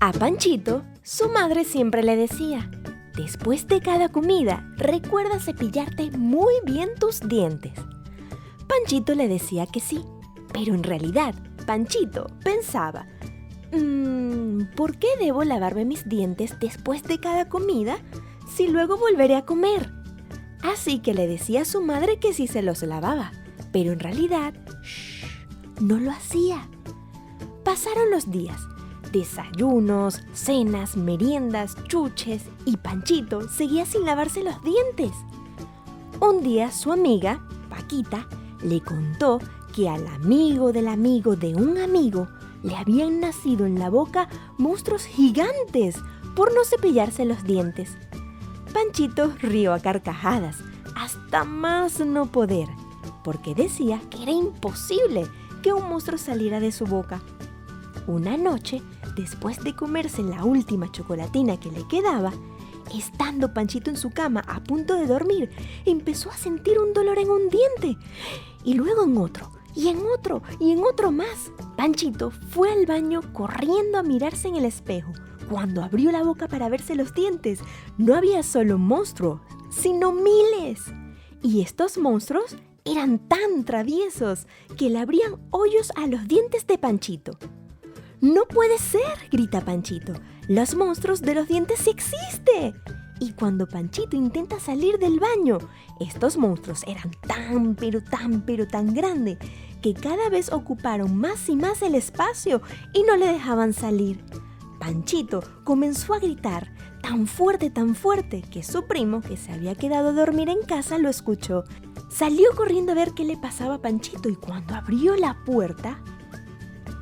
[0.00, 2.70] A Panchito, su madre siempre le decía,
[3.16, 7.74] después de cada comida, recuerda cepillarte muy bien tus dientes.
[8.66, 10.04] Panchito le decía que sí,
[10.52, 11.34] pero en realidad,
[11.66, 13.06] Panchito pensaba,
[13.72, 17.98] "Mm, ¿por qué debo lavarme mis dientes después de cada comida
[18.56, 19.97] si luego volveré a comer?
[20.62, 23.32] Así que le decía a su madre que sí se los lavaba,
[23.72, 26.68] pero en realidad, shh, no lo hacía.
[27.64, 28.60] Pasaron los días
[29.12, 35.12] Desayunos, cenas, meriendas, chuches y Panchito seguía sin lavarse los dientes.
[36.20, 37.40] Un día su amiga,
[37.70, 38.28] Paquita,
[38.62, 39.38] le contó
[39.74, 42.28] que al amigo del amigo de un amigo
[42.62, 45.96] le habían nacido en la boca monstruos gigantes
[46.34, 47.96] por no cepillarse los dientes.
[48.78, 50.58] Panchito rió a carcajadas,
[50.94, 52.68] hasta más no poder,
[53.24, 55.26] porque decía que era imposible
[55.64, 57.20] que un monstruo saliera de su boca.
[58.06, 58.80] Una noche,
[59.16, 62.32] después de comerse la última chocolatina que le quedaba,
[62.96, 65.50] estando Panchito en su cama a punto de dormir,
[65.84, 67.98] empezó a sentir un dolor en un diente
[68.62, 71.50] y luego en otro, y en otro, y en otro más.
[71.76, 75.12] Panchito fue al baño corriendo a mirarse en el espejo.
[75.48, 77.60] Cuando abrió la boca para verse los dientes,
[77.96, 80.82] no había solo monstruos, sino miles.
[81.42, 84.46] Y estos monstruos eran tan traviesos
[84.76, 87.38] que le abrían hoyos a los dientes de Panchito.
[88.20, 90.14] No puede ser, grita Panchito.
[90.48, 92.74] Los monstruos de los dientes existen.
[93.20, 95.58] Y cuando Panchito intenta salir del baño,
[96.00, 99.38] estos monstruos eran tan, pero tan, pero tan grandes
[99.82, 102.60] que cada vez ocuparon más y más el espacio
[102.92, 104.22] y no le dejaban salir.
[104.78, 110.08] Panchito comenzó a gritar tan fuerte, tan fuerte, que su primo, que se había quedado
[110.08, 111.64] a dormir en casa, lo escuchó.
[112.08, 116.00] Salió corriendo a ver qué le pasaba a Panchito y cuando abrió la puerta,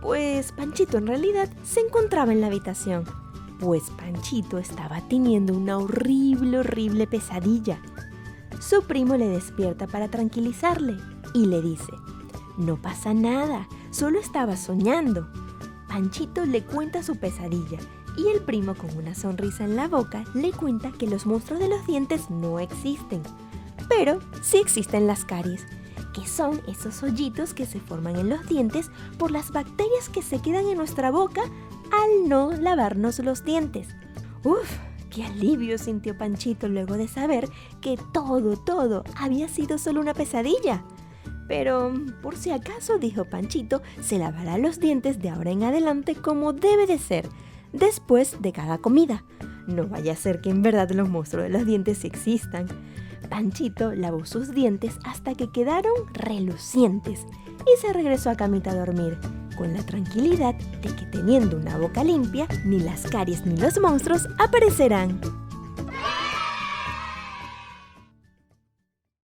[0.00, 3.04] pues Panchito en realidad se encontraba en la habitación,
[3.58, 7.80] pues Panchito estaba teniendo una horrible, horrible pesadilla.
[8.60, 10.96] Su primo le despierta para tranquilizarle
[11.34, 11.92] y le dice,
[12.56, 15.28] no pasa nada, solo estaba soñando.
[15.90, 17.78] Panchito le cuenta su pesadilla
[18.16, 21.68] y el primo con una sonrisa en la boca le cuenta que los monstruos de
[21.68, 23.22] los dientes no existen,
[23.88, 25.66] pero sí existen las caries
[26.14, 30.40] que son esos hoyitos que se forman en los dientes por las bacterias que se
[30.40, 33.88] quedan en nuestra boca al no lavarnos los dientes.
[34.44, 34.78] Uf,
[35.10, 37.48] qué alivio sintió Panchito luego de saber
[37.80, 40.84] que todo, todo había sido solo una pesadilla.
[41.50, 46.52] Pero, por si acaso, dijo Panchito, se lavará los dientes de ahora en adelante como
[46.52, 47.28] debe de ser,
[47.72, 49.24] después de cada comida.
[49.66, 52.68] No vaya a ser que en verdad los monstruos de los dientes existan.
[53.28, 57.26] Panchito lavó sus dientes hasta que quedaron relucientes
[57.66, 59.18] y se regresó a camita a dormir,
[59.58, 64.28] con la tranquilidad de que teniendo una boca limpia, ni las caries ni los monstruos
[64.38, 65.20] aparecerán.